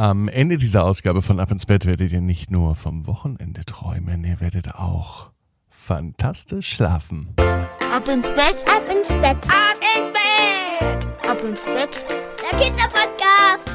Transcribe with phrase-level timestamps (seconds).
[0.00, 4.24] Am Ende dieser Ausgabe von Ab ins Bett werdet ihr nicht nur vom Wochenende träumen,
[4.24, 5.30] ihr werdet auch
[5.68, 7.34] fantastisch schlafen.
[7.36, 9.36] Ab ins Bett, Ab ins Bett.
[9.44, 12.02] ab ins Bett, ab ins Bett.
[12.50, 13.70] Der Kinderpodcast.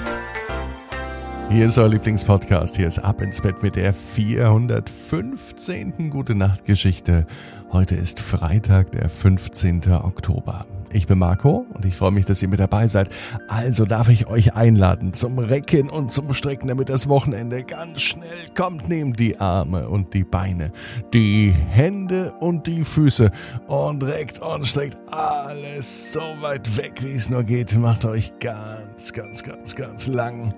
[1.52, 2.76] Hier ist euer Lieblingspodcast.
[2.76, 6.10] Hier ist Ab ins Bett mit der 415.
[6.10, 7.28] Gute Nacht Geschichte.
[7.72, 9.92] Heute ist Freitag, der 15.
[9.92, 10.66] Oktober.
[10.96, 13.10] Ich bin Marco und ich freue mich, dass ihr mit dabei seid.
[13.50, 18.48] Also darf ich euch einladen zum Recken und zum Strecken, damit das Wochenende ganz schnell
[18.56, 18.88] kommt.
[18.88, 20.72] Nehmt die Arme und die Beine,
[21.14, 23.30] die Hände und die Füße
[23.68, 27.76] und reckt und streckt alles so weit weg, wie es nur geht.
[27.76, 30.54] Macht euch ganz, ganz, ganz, ganz lang.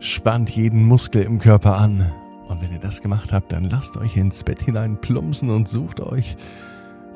[0.00, 2.12] Spannt jeden Muskel im Körper an.
[2.46, 6.00] Und wenn ihr das gemacht habt, dann lasst euch ins Bett hinein plumpsen und sucht
[6.00, 6.36] euch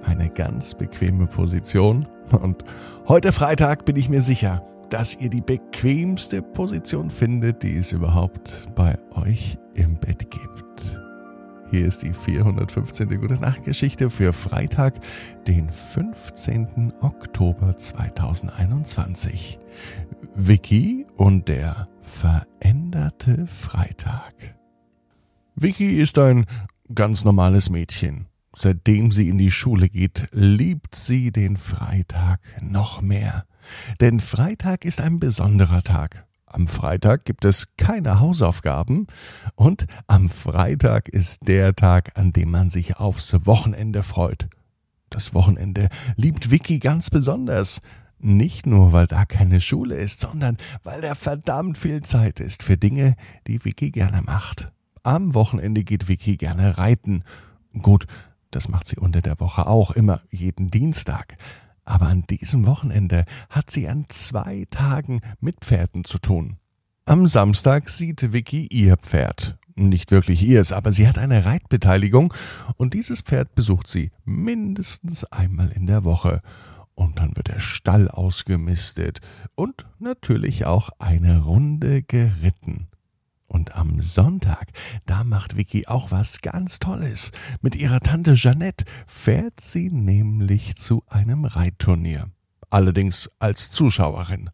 [0.06, 2.06] eine ganz bequeme Position.
[2.30, 2.64] Und
[3.08, 8.68] heute Freitag bin ich mir sicher, dass ihr die bequemste Position findet, die es überhaupt
[8.74, 11.00] bei euch im Bett gibt.
[11.70, 13.20] Hier ist die 415.
[13.20, 15.00] Gute Nacht Geschichte für Freitag,
[15.48, 16.92] den 15.
[17.00, 19.58] Oktober 2021.
[20.34, 24.56] Vicky und der veränderte Freitag.
[25.56, 26.46] Vicky ist ein
[26.94, 28.28] ganz normales Mädchen.
[28.58, 33.44] Seitdem sie in die Schule geht, liebt sie den Freitag noch mehr.
[34.00, 36.24] Denn Freitag ist ein besonderer Tag.
[36.46, 39.08] Am Freitag gibt es keine Hausaufgaben
[39.56, 44.48] und am Freitag ist der Tag, an dem man sich aufs Wochenende freut.
[45.10, 47.82] Das Wochenende liebt Vicky ganz besonders.
[48.18, 52.78] Nicht nur, weil da keine Schule ist, sondern weil da verdammt viel Zeit ist für
[52.78, 54.72] Dinge, die Vicky gerne macht.
[55.02, 57.22] Am Wochenende geht Vicky gerne reiten.
[57.82, 58.06] Gut,
[58.50, 61.36] das macht sie unter der Woche auch, immer jeden Dienstag.
[61.84, 66.58] Aber an diesem Wochenende hat sie an zwei Tagen mit Pferden zu tun.
[67.04, 69.56] Am Samstag sieht Vicky ihr Pferd.
[69.76, 72.34] Nicht wirklich ihrs, aber sie hat eine Reitbeteiligung
[72.76, 76.42] und dieses Pferd besucht sie mindestens einmal in der Woche.
[76.94, 79.20] Und dann wird der Stall ausgemistet
[79.54, 82.88] und natürlich auch eine Runde geritten.
[83.48, 84.72] Und am Sonntag,
[85.06, 87.30] da macht Vicky auch was ganz Tolles.
[87.60, 92.28] Mit ihrer Tante Jeannette fährt sie nämlich zu einem Reitturnier.
[92.70, 94.50] Allerdings als Zuschauerin.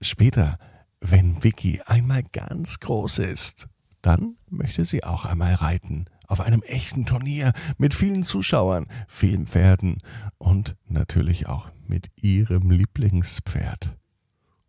[0.00, 0.58] Später,
[1.00, 3.68] wenn Vicky einmal ganz groß ist,
[4.02, 6.06] dann möchte sie auch einmal reiten.
[6.26, 9.98] Auf einem echten Turnier mit vielen Zuschauern, vielen Pferden
[10.38, 13.96] und natürlich auch mit ihrem Lieblingspferd.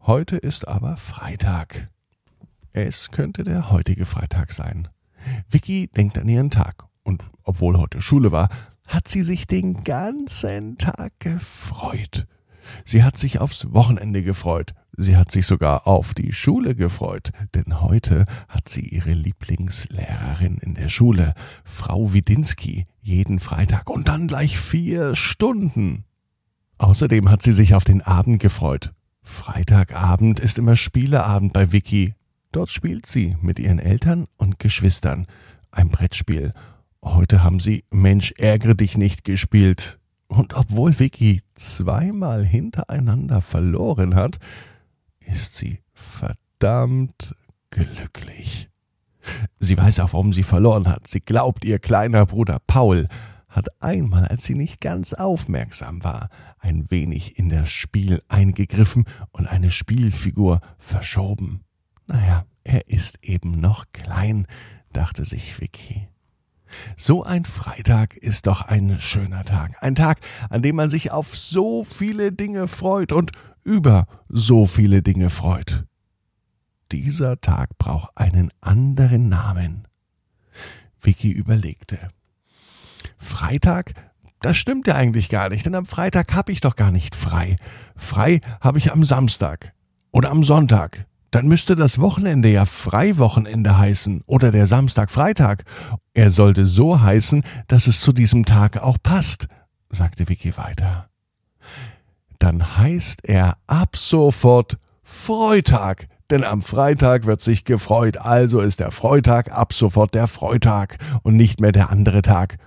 [0.01, 1.89] Heute ist aber Freitag.
[2.87, 4.87] Es könnte der heutige Freitag sein.
[5.49, 8.47] Vicky denkt an ihren Tag und obwohl heute Schule war,
[8.87, 12.25] hat sie sich den ganzen Tag gefreut.
[12.85, 14.73] Sie hat sich aufs Wochenende gefreut.
[14.95, 20.75] Sie hat sich sogar auf die Schule gefreut, denn heute hat sie ihre Lieblingslehrerin in
[20.75, 21.33] der Schule,
[21.65, 26.05] Frau Widinski, jeden Freitag und dann gleich vier Stunden.
[26.77, 28.93] Außerdem hat sie sich auf den Abend gefreut.
[29.21, 32.15] Freitagabend ist immer Spieleabend bei Vicky.
[32.51, 35.27] Dort spielt sie mit ihren Eltern und Geschwistern
[35.71, 36.53] ein Brettspiel.
[37.03, 39.99] Heute haben sie Mensch ärgere dich nicht gespielt.
[40.27, 44.39] Und obwohl Vicky zweimal hintereinander verloren hat,
[45.19, 47.35] ist sie verdammt
[47.69, 48.69] glücklich.
[49.59, 51.07] Sie weiß auch, warum sie verloren hat.
[51.07, 53.07] Sie glaubt, ihr kleiner Bruder Paul
[53.47, 59.47] hat einmal, als sie nicht ganz aufmerksam war, ein wenig in das Spiel eingegriffen und
[59.47, 61.63] eine Spielfigur verschoben.
[62.09, 64.47] Naja, er ist eben noch klein,
[64.91, 66.09] dachte sich Vicky.
[66.97, 69.75] So ein Freitag ist doch ein schöner Tag.
[69.81, 73.31] Ein Tag, an dem man sich auf so viele Dinge freut und
[73.63, 75.85] über so viele Dinge freut.
[76.91, 79.87] Dieser Tag braucht einen anderen Namen.
[80.99, 82.09] Vicky überlegte.
[83.17, 83.93] Freitag?
[84.41, 87.55] Das stimmt ja eigentlich gar nicht, denn am Freitag habe ich doch gar nicht frei.
[87.95, 89.73] Frei habe ich am Samstag
[90.11, 91.08] oder am Sonntag.
[91.31, 95.63] Dann müsste das Wochenende ja Freiwochenende heißen oder der Samstag Freitag.
[96.13, 99.47] Er sollte so heißen, dass es zu diesem Tag auch passt,
[99.89, 101.09] sagte Vicky weiter.
[102.39, 108.91] Dann heißt er ab sofort Freitag, denn am Freitag wird sich gefreut, also ist der
[108.91, 112.57] Freitag ab sofort der Freitag und nicht mehr der andere Tag.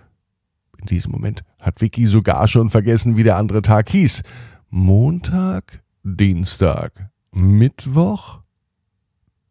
[0.81, 4.23] In diesem Moment hat Vicky sogar schon vergessen, wie der andere Tag hieß.
[4.69, 8.41] Montag, Dienstag, Mittwoch,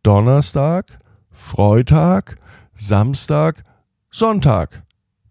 [0.04, 1.00] Donnerstag,
[1.32, 2.36] Freitag,
[2.76, 3.64] Samstag,
[4.10, 4.84] Sonntag.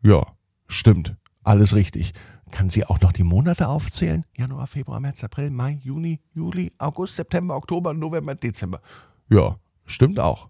[0.02, 0.24] Ja,
[0.66, 2.12] stimmt, alles richtig.
[2.50, 4.24] Kann sie auch noch die Monate aufzählen?
[4.36, 8.80] Januar, Februar, März, April, Mai, Juni, Juli, August, September, Oktober, November, Dezember.
[9.28, 9.56] Ja,
[9.90, 10.48] Stimmt auch.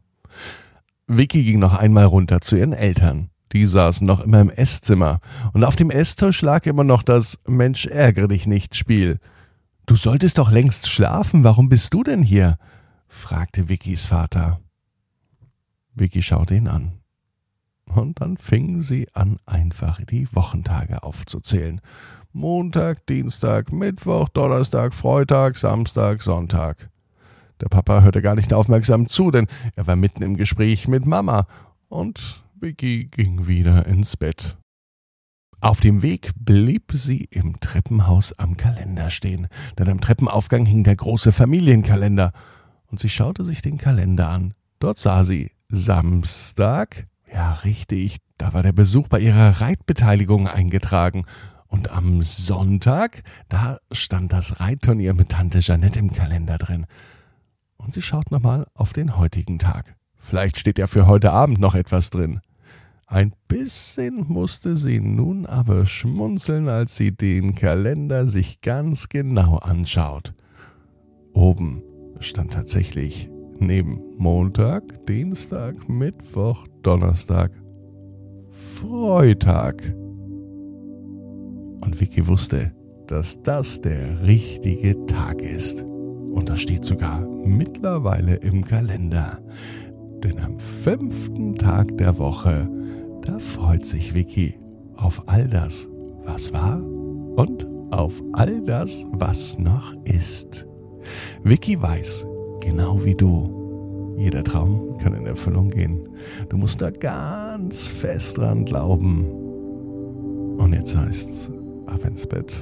[1.07, 3.31] Vicky ging noch einmal runter zu ihren Eltern.
[3.53, 5.21] Die saßen noch immer im Esszimmer
[5.55, 9.19] und auf dem Esstisch lag immer noch das Mensch ärgere dich nicht Spiel.
[9.87, 12.59] Du solltest doch längst schlafen, warum bist du denn hier?
[13.11, 14.61] Fragte Vickys Vater.
[15.95, 16.93] Vicky schaute ihn an.
[17.85, 21.81] Und dann fingen sie an, einfach die Wochentage aufzuzählen.
[22.33, 26.89] Montag, Dienstag, Mittwoch, Donnerstag, Freitag, Samstag, Sonntag.
[27.61, 31.49] Der Papa hörte gar nicht aufmerksam zu, denn er war mitten im Gespräch mit Mama.
[31.89, 34.57] Und Vicky ging wieder ins Bett.
[35.61, 39.49] Auf dem Weg blieb sie im Treppenhaus am Kalender stehen,
[39.79, 42.33] denn am Treppenaufgang hing der große Familienkalender,
[42.91, 44.55] und sie schaute sich den Kalender an.
[44.79, 51.25] Dort sah sie Samstag, ja richtig, da war der Besuch bei ihrer Reitbeteiligung eingetragen,
[51.71, 56.85] und am Sonntag, da stand das Reitturnier mit Tante Jeanette im Kalender drin.
[57.77, 59.95] Und sie schaut nochmal auf den heutigen Tag.
[60.17, 62.41] Vielleicht steht ja für heute Abend noch etwas drin.
[63.07, 70.35] Ein bisschen musste sie nun aber schmunzeln, als sie den Kalender sich ganz genau anschaut.
[71.33, 71.83] Oben
[72.21, 77.51] stand tatsächlich neben Montag, Dienstag, Mittwoch, Donnerstag
[78.51, 79.83] Freitag.
[81.83, 82.73] Und Vicky wusste,
[83.07, 85.83] dass das der richtige Tag ist.
[85.83, 89.41] Und das steht sogar mittlerweile im Kalender.
[90.23, 92.69] Denn am fünften Tag der Woche
[93.23, 94.55] da freut sich Vicky
[94.97, 95.89] auf all das,
[96.25, 100.67] was war und auf all das, was noch ist.
[101.43, 102.27] Vicky weiß,
[102.61, 106.09] genau wie du, jeder Traum kann in Erfüllung gehen.
[106.49, 109.25] Du musst da ganz fest dran glauben.
[110.59, 111.51] Und jetzt heißt's,
[111.87, 112.55] ab ins Bett,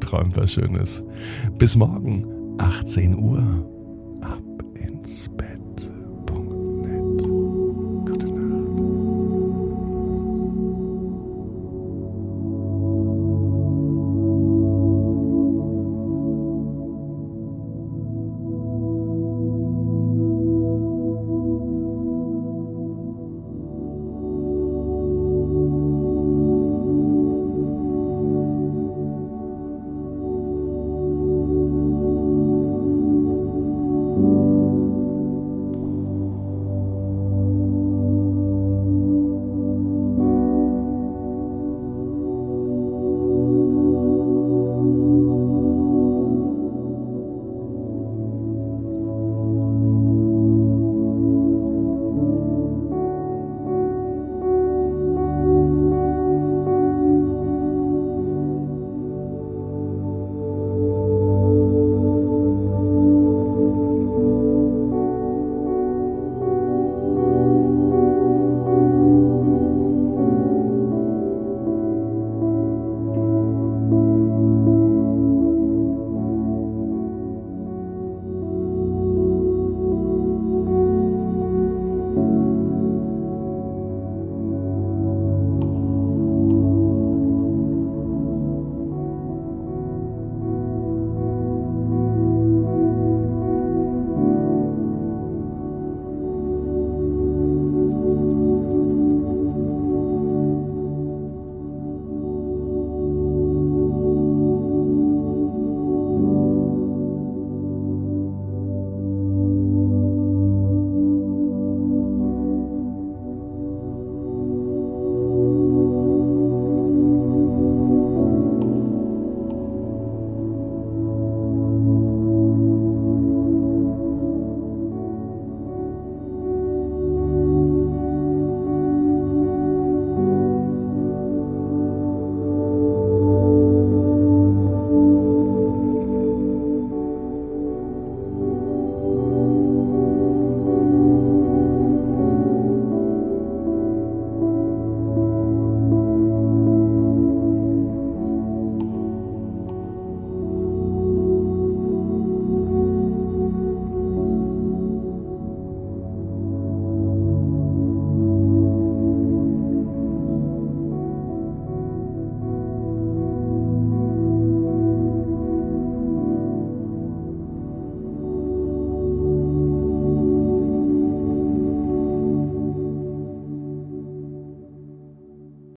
[0.00, 1.02] träum was Schönes.
[1.58, 2.24] Bis morgen,
[2.58, 3.42] 18 Uhr,
[4.20, 4.42] ab
[4.74, 5.43] ins Bett.